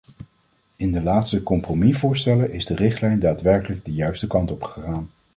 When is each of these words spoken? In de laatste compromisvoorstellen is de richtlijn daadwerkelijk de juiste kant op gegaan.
In 0.75 0.91
de 0.91 1.01
laatste 1.03 1.43
compromisvoorstellen 1.43 2.51
is 2.53 2.65
de 2.65 2.75
richtlijn 2.75 3.19
daadwerkelijk 3.19 3.85
de 3.85 3.93
juiste 3.93 4.27
kant 4.27 4.51
op 4.51 4.63
gegaan. 4.63 5.09